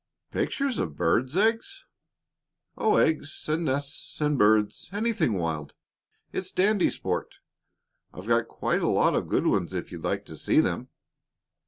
[0.31, 1.85] "Pictures of birds' eggs?"
[2.75, 5.75] "Oh, eggs and nests and birds anything wild.
[6.33, 7.35] It's dandy sport.
[8.11, 10.89] I've got quite a lot of good ones if you'd like to see them."